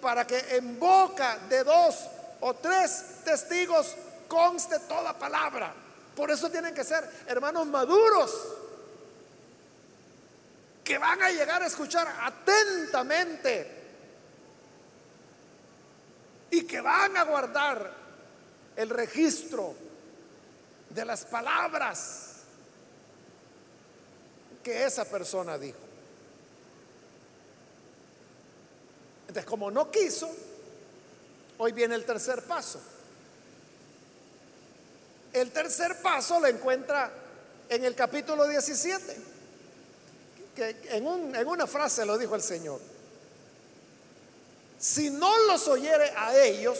[0.00, 2.06] para que en boca de dos
[2.40, 3.94] o tres testigos
[4.28, 5.72] conste toda palabra.
[6.14, 8.32] Por eso tienen que ser hermanos maduros
[10.82, 13.76] que van a llegar a escuchar atentamente
[16.50, 17.92] y que van a guardar
[18.76, 19.74] el registro
[20.90, 22.36] de las palabras
[24.62, 25.85] que esa persona dijo.
[29.44, 30.30] Como no quiso,
[31.58, 32.80] hoy viene el tercer paso.
[35.32, 37.10] El tercer paso lo encuentra
[37.68, 39.16] en el capítulo 17,
[40.54, 42.80] que en, en una frase lo dijo el Señor.
[44.78, 46.78] Si no los oyere a ellos,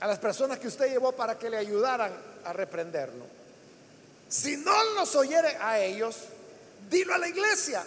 [0.00, 2.12] a las personas que usted llevó para que le ayudaran
[2.44, 3.24] a reprenderlo,
[4.28, 6.16] si no los oyere a ellos,
[6.88, 7.84] dilo a la iglesia.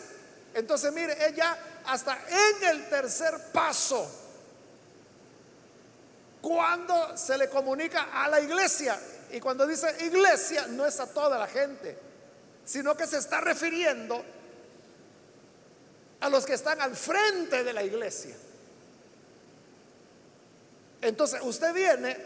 [0.54, 4.10] Entonces, mire, ella hasta en el tercer paso,
[6.41, 9.00] cuando se le comunica a la iglesia,
[9.32, 11.98] y cuando dice iglesia, no es a toda la gente,
[12.63, 14.24] sino que se está refiriendo
[16.21, 18.36] a los que están al frente de la iglesia.
[21.02, 22.17] Entonces usted viene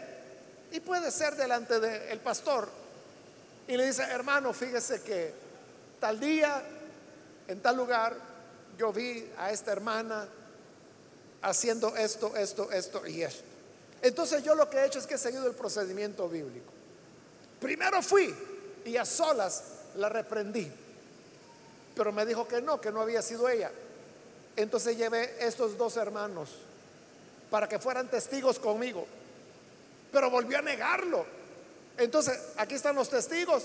[0.70, 2.68] y puede ser delante del pastor
[3.66, 5.34] y le dice, hermano, fíjese que
[5.98, 6.62] tal día,
[7.46, 8.29] en tal lugar,
[8.80, 10.26] yo vi a esta hermana
[11.42, 13.44] haciendo esto, esto, esto y esto.
[14.00, 16.72] Entonces yo lo que he hecho es que he seguido el procedimiento bíblico.
[17.60, 18.34] Primero fui
[18.86, 19.64] y a solas
[19.96, 20.72] la reprendí,
[21.94, 23.70] pero me dijo que no, que no había sido ella.
[24.56, 26.48] Entonces llevé estos dos hermanos
[27.50, 29.06] para que fueran testigos conmigo,
[30.10, 31.26] pero volvió a negarlo.
[31.98, 33.64] Entonces, aquí están los testigos,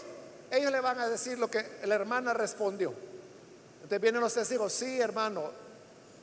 [0.52, 3.15] ellos le van a decir lo que la hermana respondió.
[3.86, 5.52] Entonces vienen los testigos, sí hermano,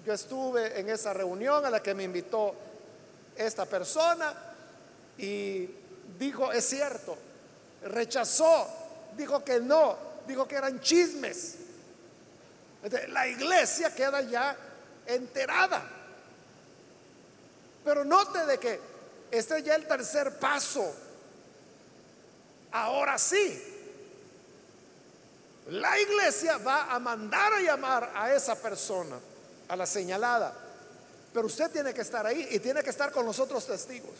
[0.04, 2.56] yo estuve en esa reunión a la que me invitó
[3.36, 4.34] esta persona
[5.16, 5.70] y
[6.18, 7.16] dijo, es cierto,
[7.84, 8.66] rechazó,
[9.16, 9.96] dijo que no,
[10.26, 11.54] dijo que eran chismes.
[13.10, 14.56] la iglesia queda ya
[15.06, 15.88] enterada.
[17.84, 18.80] Pero note de que
[19.30, 20.92] este es ya el tercer paso.
[22.72, 23.71] Ahora sí,
[25.68, 29.16] la iglesia va a mandar a llamar a esa persona,
[29.68, 30.52] a la señalada.
[31.32, 34.14] Pero usted tiene que estar ahí y tiene que estar con los otros testigos.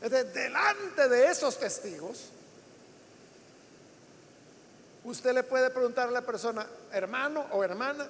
[0.00, 2.26] delante de esos testigos,
[5.04, 8.08] usted le puede preguntar a la persona, hermano o hermana,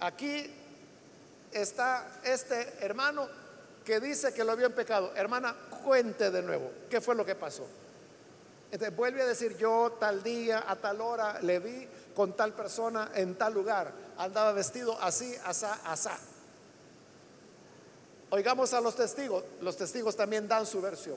[0.00, 0.52] aquí
[1.50, 3.28] está este hermano
[3.84, 5.12] que dice que lo vio en pecado.
[5.16, 7.66] Hermana, cuente de nuevo, ¿qué fue lo que pasó?
[8.70, 13.12] Entonces vuelve a decir, yo tal día, a tal hora, le vi con tal persona
[13.14, 16.18] en tal lugar, andaba vestido así, asá, asá.
[18.30, 21.16] Oigamos a los testigos, los testigos también dan su versión.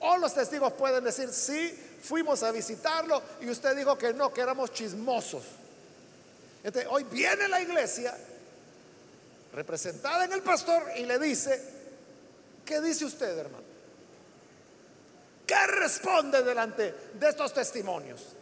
[0.00, 4.40] O los testigos pueden decir, sí, fuimos a visitarlo y usted dijo que no, que
[4.40, 5.44] éramos chismosos.
[6.64, 8.16] Entonces, hoy viene la iglesia
[9.52, 11.60] representada en el pastor y le dice,
[12.64, 13.64] ¿qué dice usted, hermano?
[15.50, 18.36] ¿Qué responde delante de estos testimonios?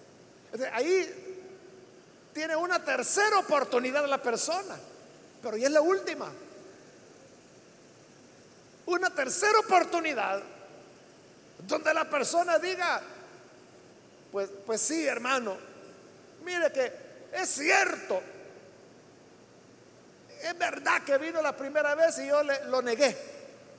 [0.74, 1.48] Ahí
[2.34, 4.76] tiene una tercera oportunidad la persona,
[5.42, 6.30] pero ya es la última.
[8.84, 10.42] Una tercera oportunidad
[11.66, 13.00] donde la persona diga,
[14.30, 15.56] pues, pues sí, hermano,
[16.44, 16.92] mire que
[17.32, 18.22] es cierto,
[20.42, 23.16] es verdad que vino la primera vez y yo lo negué.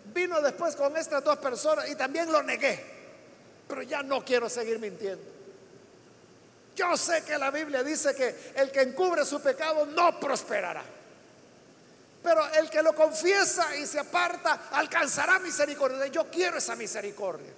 [0.05, 2.97] Vino después con estas dos personas y también lo negué
[3.69, 5.23] pero ya no quiero seguir mintiendo.
[6.75, 10.83] Yo sé que la Biblia dice que el que encubre su pecado no prosperará.
[12.23, 16.07] Pero el que lo confiesa y se aparta alcanzará misericordia.
[16.07, 17.53] Yo quiero esa misericordia.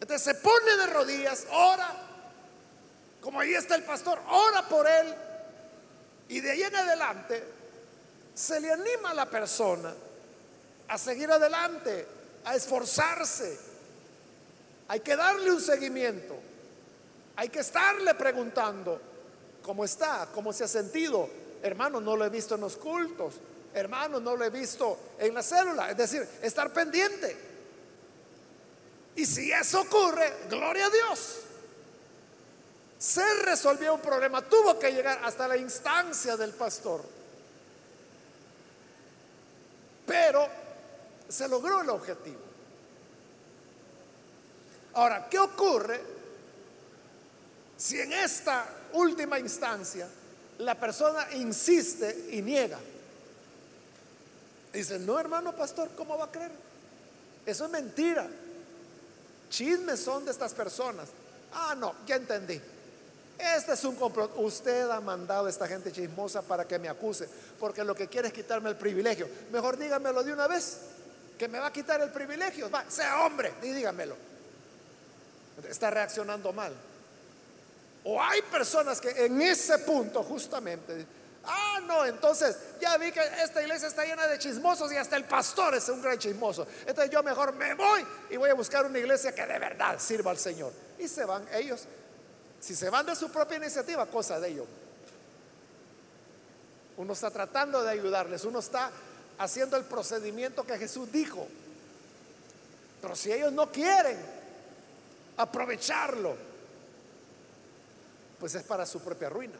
[0.00, 1.90] Entonces se pone de rodillas, ora,
[3.20, 5.12] como ahí está el pastor, ora por él.
[6.28, 7.44] Y de ahí en adelante
[8.32, 9.92] se le anima a la persona
[10.86, 12.06] a seguir adelante,
[12.44, 13.71] a esforzarse
[14.92, 16.36] hay que darle un seguimiento.
[17.36, 19.00] Hay que estarle preguntando
[19.62, 21.30] cómo está, cómo se ha sentido.
[21.62, 23.36] Hermano, no lo he visto en los cultos.
[23.72, 25.90] Hermano, no lo he visto en la célula.
[25.90, 27.34] Es decir, estar pendiente.
[29.16, 31.38] Y si eso ocurre, gloria a Dios.
[32.98, 34.42] Se resolvió un problema.
[34.42, 37.00] Tuvo que llegar hasta la instancia del pastor.
[40.04, 40.46] Pero
[41.30, 42.52] se logró el objetivo.
[44.94, 46.00] Ahora, ¿qué ocurre
[47.76, 50.06] si en esta última instancia
[50.58, 52.78] la persona insiste y niega?
[54.72, 56.52] Dice, no hermano pastor, ¿cómo va a creer?
[57.44, 58.26] Eso es mentira.
[59.50, 61.08] Chismes son de estas personas.
[61.52, 62.60] Ah, no, ya entendí.
[63.38, 64.32] Este es un complot.
[64.36, 67.28] Usted ha mandado a esta gente chismosa para que me acuse,
[67.58, 69.28] porque lo que quiere es quitarme el privilegio.
[69.50, 70.78] Mejor dígamelo de una vez,
[71.38, 72.70] que me va a quitar el privilegio.
[72.70, 74.31] Va, sea hombre y dígamelo
[75.68, 76.74] está reaccionando mal.
[78.04, 81.06] O hay personas que en ese punto justamente,
[81.44, 85.24] Ah, no, entonces ya vi que esta iglesia está llena de chismosos y hasta el
[85.24, 86.66] pastor es un gran chismoso.
[86.86, 90.30] Entonces yo mejor me voy y voy a buscar una iglesia que de verdad sirva
[90.30, 90.72] al Señor.
[90.98, 91.84] Y se van ellos.
[92.60, 94.66] Si se van de su propia iniciativa, cosa de ellos.
[96.96, 98.92] Uno está tratando de ayudarles, uno está
[99.38, 101.48] haciendo el procedimiento que Jesús dijo.
[103.00, 104.16] Pero si ellos no quieren
[105.42, 106.36] aprovecharlo,
[108.38, 109.54] pues es para su propia ruina.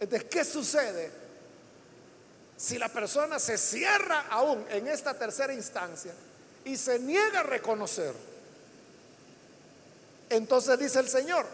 [0.00, 1.10] Entonces, ¿qué sucede
[2.56, 6.12] si la persona se cierra aún en esta tercera instancia
[6.64, 8.14] y se niega a reconocer?
[10.28, 11.46] Entonces dice el Señor,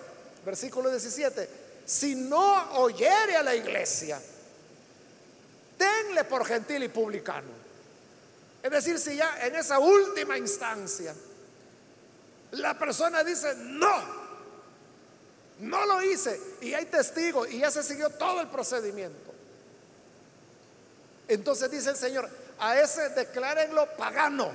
[0.44, 1.48] versículo 17,
[1.84, 4.20] si no oyere a la iglesia,
[5.76, 7.60] tenle por gentil y publicano.
[8.62, 11.14] Es decir, si ya en esa última instancia
[12.52, 14.20] la persona dice, no,
[15.60, 19.30] no lo hice y hay testigos y ya se siguió todo el procedimiento.
[21.28, 22.28] Entonces dice el Señor,
[22.58, 24.50] a ese declárenlo pagano.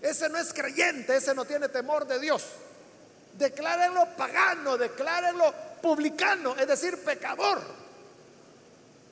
[0.00, 2.44] Ese no es creyente, ese no tiene temor de Dios.
[3.34, 5.52] Declárenlo pagano, declárenlo
[5.82, 7.60] publicano, es decir, pecador.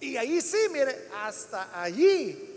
[0.01, 2.54] Y ahí sí, mire, hasta allí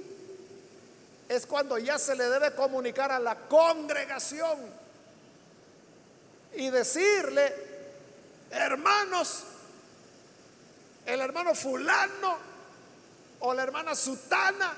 [1.29, 4.59] es cuando ya se le debe comunicar a la congregación
[6.55, 7.53] y decirle,
[8.49, 9.43] hermanos,
[11.05, 12.37] el hermano fulano
[13.39, 14.73] o la hermana sutana,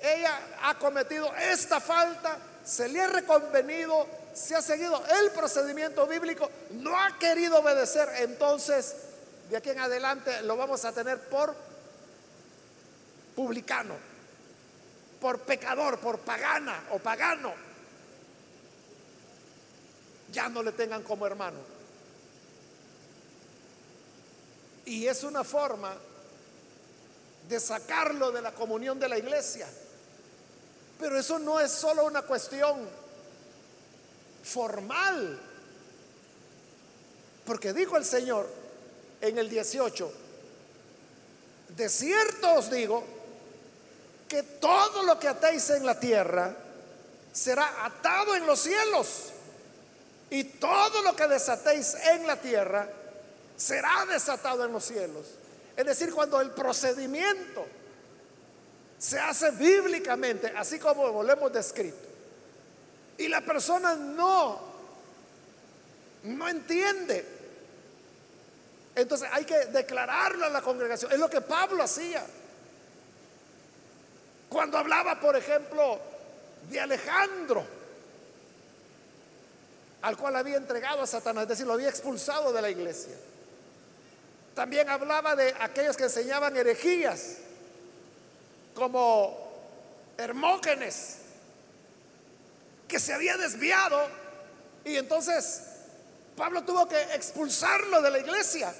[0.00, 6.50] ella ha cometido esta falta, se le ha reconvenido, se ha seguido el procedimiento bíblico,
[6.72, 8.94] no ha querido obedecer, entonces
[9.50, 11.54] de aquí en adelante lo vamos a tener por
[13.34, 13.94] publicano,
[15.26, 17.52] por pecador, por pagana o pagano.
[20.30, 21.58] Ya no le tengan como hermano.
[24.84, 25.96] Y es una forma
[27.48, 29.68] de sacarlo de la comunión de la iglesia.
[31.00, 32.88] Pero eso no es solo una cuestión
[34.44, 35.40] formal.
[37.44, 38.48] Porque dijo el Señor
[39.20, 40.12] en el 18,
[41.76, 43.15] de cierto os digo
[44.28, 46.54] que todo lo que atéis en la tierra
[47.32, 49.32] será atado en los cielos.
[50.30, 52.88] Y todo lo que desatéis en la tierra
[53.56, 55.26] será desatado en los cielos.
[55.76, 57.66] Es decir, cuando el procedimiento
[58.98, 61.98] se hace bíblicamente, así como lo hemos descrito,
[63.18, 64.60] y la persona no,
[66.24, 67.24] no entiende,
[68.94, 71.12] entonces hay que declararlo a la congregación.
[71.12, 72.24] Es lo que Pablo hacía.
[74.56, 76.00] Cuando hablaba, por ejemplo,
[76.70, 77.62] de Alejandro,
[80.00, 83.12] al cual había entregado a Satanás, es decir, lo había expulsado de la iglesia.
[84.54, 87.36] También hablaba de aquellos que enseñaban herejías,
[88.74, 89.46] como
[90.16, 91.18] Hermógenes,
[92.88, 94.08] que se había desviado
[94.86, 95.64] y entonces
[96.34, 98.74] Pablo tuvo que expulsarlo de la iglesia.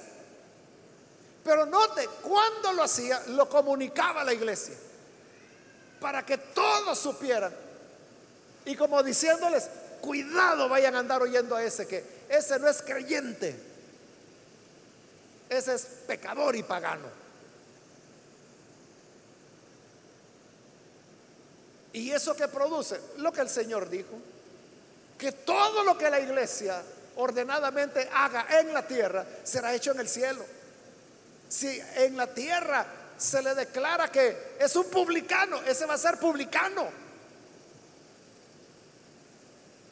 [1.43, 4.73] Pero note, cuando lo hacía, lo comunicaba a la iglesia,
[5.99, 7.53] para que todos supieran.
[8.65, 9.69] Y como diciéndoles,
[10.01, 13.55] cuidado vayan a andar oyendo a ese, que ese no es creyente,
[15.49, 17.07] ese es pecador y pagano.
[21.93, 22.99] ¿Y eso que produce?
[23.17, 24.19] Lo que el Señor dijo,
[25.17, 26.83] que todo lo que la iglesia
[27.15, 30.45] ordenadamente haga en la tierra será hecho en el cielo.
[31.49, 32.85] Si en la tierra
[33.17, 36.87] se le declara que es un publicano, ese va a ser publicano.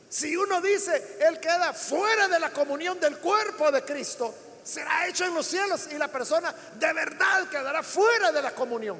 [0.09, 5.26] Si uno dice, él queda fuera de la comunión del cuerpo de Cristo, será hecho
[5.26, 8.97] en los cielos y la persona de verdad quedará fuera de la comunión.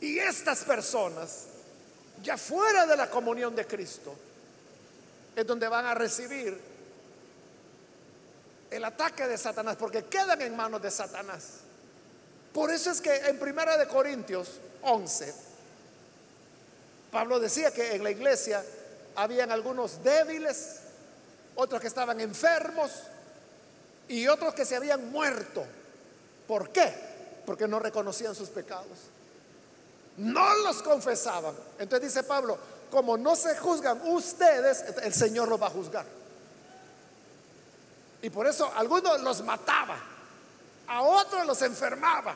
[0.00, 1.46] Y estas personas,
[2.22, 4.14] ya fuera de la comunión de Cristo,
[5.34, 6.71] es donde van a recibir
[8.72, 11.60] el ataque de Satanás, porque quedan en manos de Satanás.
[12.52, 14.48] Por eso es que en Primera de Corintios
[14.82, 15.34] 11,
[17.10, 18.64] Pablo decía que en la iglesia
[19.14, 20.80] habían algunos débiles,
[21.54, 22.90] otros que estaban enfermos
[24.08, 25.64] y otros que se habían muerto.
[26.46, 26.92] ¿Por qué?
[27.46, 28.98] Porque no reconocían sus pecados
[30.16, 31.54] no los confesaban.
[31.78, 32.58] Entonces dice Pablo,
[32.90, 36.04] como no se juzgan ustedes, el Señor los va a juzgar.
[38.22, 39.98] Y por eso algunos los mataba,
[40.86, 42.34] a otros los enfermaba,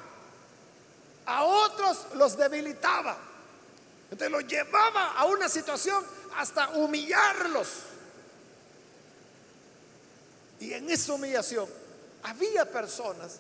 [1.24, 3.16] a otros los debilitaba.
[4.11, 6.05] Entonces los llevaba a una situación
[6.37, 7.68] hasta humillarlos.
[10.59, 11.68] Y en esa humillación
[12.24, 13.39] había personas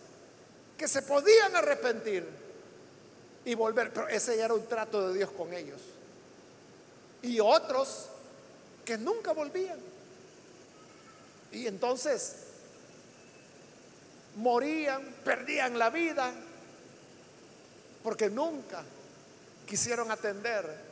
[0.78, 2.28] que se podían arrepentir
[3.44, 5.80] y volver, pero ese ya era un trato de Dios con ellos.
[7.22, 8.06] Y otros
[8.84, 9.95] que nunca volvían.
[11.56, 12.36] Y entonces
[14.36, 16.32] morían, perdían la vida,
[18.02, 18.82] porque nunca
[19.66, 20.86] quisieron atender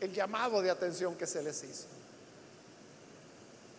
[0.00, 1.86] el llamado de atención que se les hizo.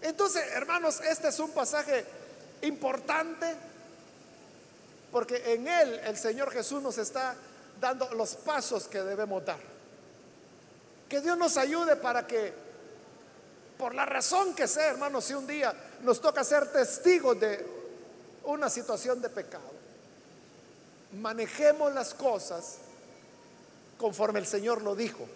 [0.01, 2.05] Entonces, hermanos, este es un pasaje
[2.62, 3.55] importante
[5.12, 7.36] porque en él el Señor Jesús nos está
[7.80, 9.59] dando los pasos que debemos dar.
[11.07, 12.53] Que Dios nos ayude para que,
[13.78, 17.65] por la razón que sea, hermanos, si un día nos toca ser testigos de
[18.45, 19.71] una situación de pecado,
[21.19, 22.77] manejemos las cosas
[23.97, 25.27] conforme el Señor lo dijo.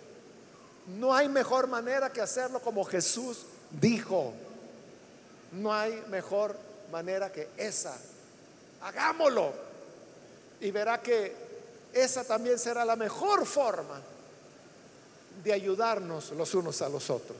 [0.87, 4.33] No hay mejor manera que hacerlo como Jesús dijo.
[5.51, 6.57] No hay mejor
[6.91, 7.95] manera que esa.
[8.81, 9.53] Hagámoslo.
[10.61, 11.35] Y verá que
[11.93, 14.01] esa también será la mejor forma
[15.43, 17.37] de ayudarnos los unos a los otros.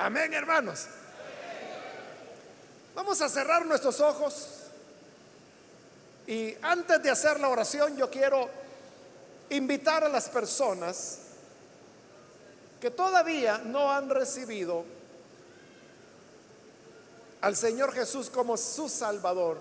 [0.00, 0.86] Amén, hermanos.
[2.94, 4.48] Vamos a cerrar nuestros ojos.
[6.26, 8.48] Y antes de hacer la oración, yo quiero
[9.50, 11.18] invitar a las personas
[12.80, 14.86] que todavía no han recibido
[17.42, 19.58] al Señor Jesús como su Salvador.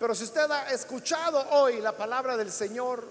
[0.00, 3.04] Pero si usted ha escuchado hoy la palabra del Señor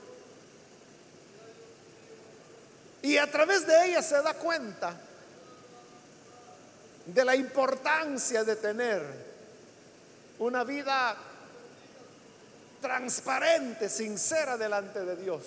[3.04, 4.98] y a través de ella se da cuenta
[7.06, 9.02] de la importancia de tener
[10.40, 11.16] una vida
[12.82, 15.44] transparente, sincera delante de Dios,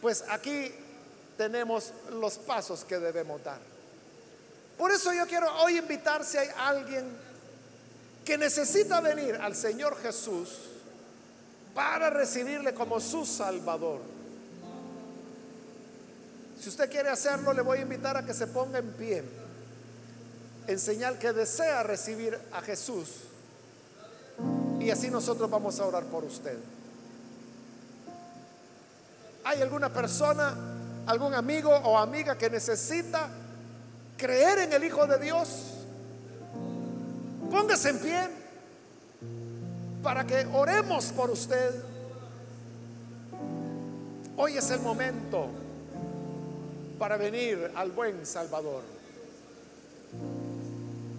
[0.00, 0.72] pues aquí
[1.36, 3.58] tenemos los pasos que debemos dar.
[4.78, 7.04] Por eso yo quiero hoy invitar si hay alguien
[8.24, 10.50] que necesita venir al Señor Jesús
[11.74, 14.00] para recibirle como su Salvador.
[16.60, 19.24] Si usted quiere hacerlo, le voy a invitar a que se ponga en pie
[20.70, 23.08] en señal que desea recibir a Jesús.
[24.78, 26.56] Y así nosotros vamos a orar por usted.
[29.42, 30.54] ¿Hay alguna persona,
[31.06, 33.28] algún amigo o amiga que necesita
[34.16, 35.48] creer en el Hijo de Dios?
[37.50, 38.28] Póngase en pie
[40.04, 41.82] para que oremos por usted.
[44.36, 45.48] Hoy es el momento
[46.96, 48.82] para venir al buen Salvador.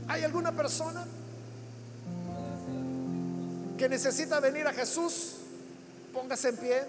[0.07, 1.05] ¿Hay alguna persona
[3.77, 5.37] que necesita venir a Jesús?
[6.13, 6.83] Póngase en pie.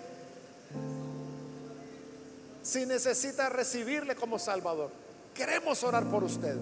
[2.63, 4.91] Si necesita recibirle como Salvador,
[5.35, 6.57] queremos orar por usted.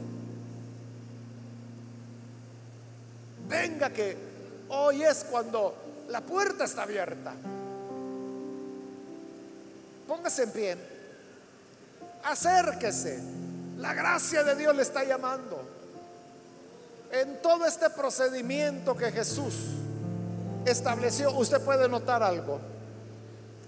[3.48, 4.16] Venga que
[4.68, 5.74] hoy es cuando
[6.08, 7.34] la puerta está abierta.
[10.06, 10.76] Póngase en pie.
[12.24, 13.20] Acérquese.
[13.78, 15.69] La gracia de Dios le está llamando.
[17.12, 19.54] En todo este procedimiento que Jesús
[20.64, 22.60] estableció, usted puede notar algo.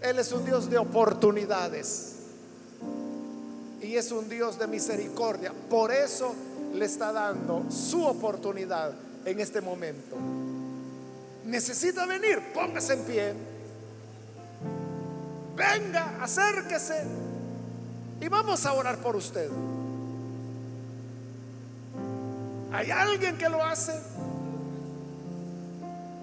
[0.01, 2.16] Él es un Dios de oportunidades
[3.80, 5.53] y es un Dios de misericordia.
[5.68, 6.34] Por eso
[6.74, 8.93] le está dando su oportunidad
[9.24, 10.16] en este momento.
[11.45, 13.34] Necesita venir, póngase en pie.
[15.57, 17.05] Venga, acérquese
[18.20, 19.51] y vamos a orar por usted.
[22.72, 23.92] ¿Hay alguien que lo hace?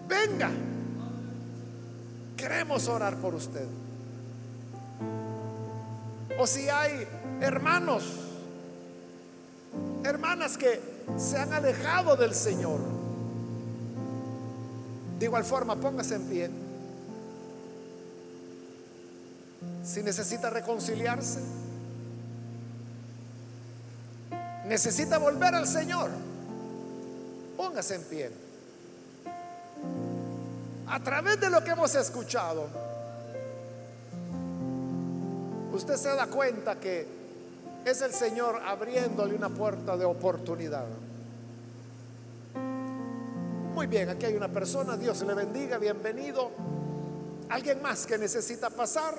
[0.08, 0.50] Venga.
[2.36, 3.68] Queremos orar por usted.
[6.39, 7.08] O si hay
[7.41, 8.04] hermanos,
[10.04, 10.82] hermanas que
[11.18, 12.80] se han alejado del Señor.
[15.20, 16.50] De igual forma, póngase en pie.
[19.84, 21.39] Si necesita reconciliarse,
[24.66, 26.10] necesita volver al Señor,
[27.60, 28.32] póngase en pie.
[30.88, 32.70] A través de lo que hemos escuchado,
[35.74, 37.05] usted se da cuenta que
[37.84, 40.86] es el Señor abriéndole una puerta de oportunidad.
[43.74, 46.51] Muy bien, aquí hay una persona, Dios le bendiga, bienvenido.
[47.49, 49.16] ¿Alguien más que necesita pasar?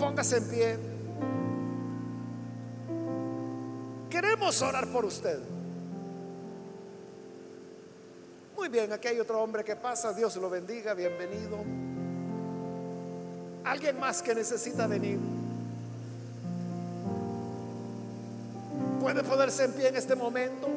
[0.00, 0.78] Póngase en pie.
[4.10, 5.38] Queremos orar por usted.
[8.70, 11.58] Bien, aquí hay otro hombre que pasa, Dios lo bendiga, bienvenido.
[13.64, 15.20] Alguien más que necesita venir.
[19.00, 20.68] Puede ponerse en pie en este momento.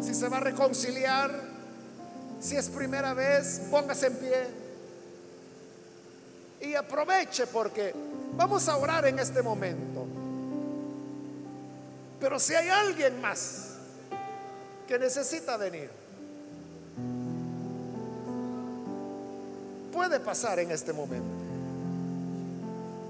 [0.00, 1.32] Si se va a reconciliar,
[2.38, 4.46] si es primera vez, póngase en pie.
[6.60, 7.92] Y aproveche porque
[8.36, 10.06] vamos a orar en este momento.
[12.20, 13.74] Pero si hay alguien más
[14.86, 16.05] que necesita venir,
[19.96, 21.26] puede pasar en este momento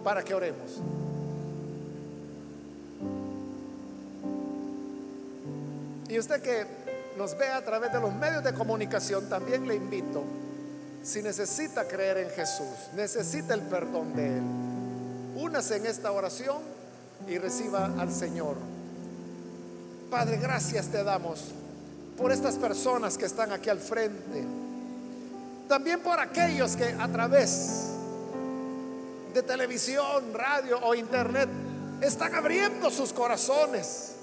[0.04, 0.80] para que oremos.
[6.08, 6.64] Y usted que
[7.18, 10.22] nos ve a través de los medios de comunicación, también le invito,
[11.02, 14.44] si necesita creer en Jesús, necesita el perdón de Él,
[15.34, 16.58] únase en esta oración
[17.26, 18.54] y reciba al Señor.
[20.08, 21.46] Padre, gracias te damos
[22.16, 24.65] por estas personas que están aquí al frente.
[25.68, 27.90] También por aquellos que a través
[29.34, 31.48] de televisión, radio o internet
[32.00, 34.14] están abriendo sus corazones.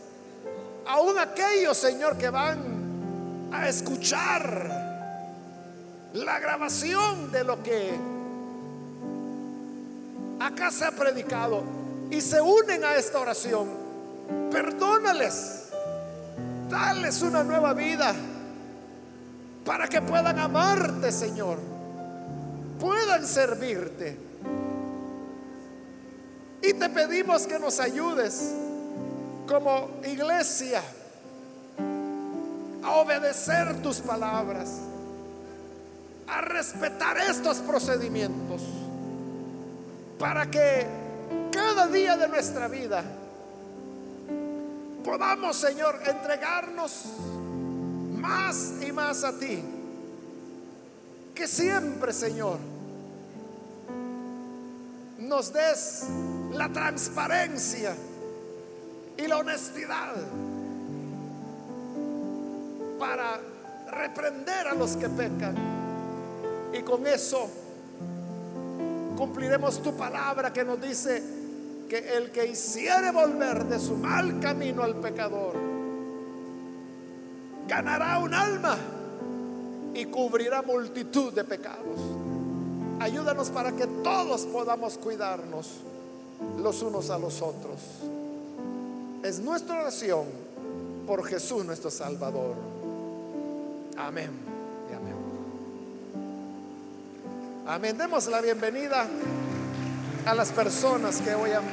[0.87, 4.83] Aún aquellos, Señor, que van a escuchar
[6.13, 7.93] la grabación de lo que
[10.39, 11.63] acá se ha predicado
[12.09, 13.67] y se unen a esta oración.
[14.49, 15.69] Perdónales,
[16.69, 18.15] dales una nueva vida
[19.65, 21.57] para que puedan amarte, Señor,
[22.79, 24.17] puedan servirte.
[26.61, 28.53] Y te pedimos que nos ayudes
[29.47, 30.81] como iglesia
[32.83, 34.79] a obedecer tus palabras,
[36.27, 38.61] a respetar estos procedimientos,
[40.19, 40.87] para que
[41.51, 43.03] cada día de nuestra vida
[45.03, 47.05] podamos, Señor, entregarnos
[48.23, 49.61] más y más a ti.
[51.35, 52.57] Que siempre, Señor,
[55.19, 56.05] nos des
[56.53, 57.93] la transparencia
[59.17, 60.15] y la honestidad
[62.97, 63.41] para
[63.91, 65.55] reprender a los que pecan.
[66.73, 67.49] Y con eso
[69.17, 71.21] cumpliremos tu palabra que nos dice
[71.89, 75.72] que el que hiciere volver de su mal camino al pecador,
[77.67, 78.77] ganará un alma
[79.93, 81.99] y cubrirá multitud de pecados.
[82.99, 85.67] Ayúdanos para que todos podamos cuidarnos
[86.61, 87.79] los unos a los otros.
[89.23, 90.25] Es nuestra oración
[91.05, 92.55] por Jesús nuestro Salvador.
[93.97, 94.31] Amén
[94.91, 95.15] y amén.
[97.65, 97.97] Amén.
[97.97, 99.07] Demos la bienvenida
[100.25, 101.63] a las personas que hoy han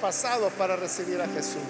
[0.00, 1.62] pasado para recibir a Jesús.